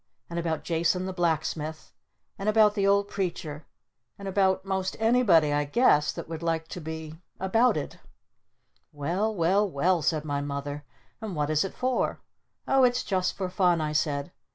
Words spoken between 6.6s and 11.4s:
to be About ed!" "Well Well Well," said my Mother. "And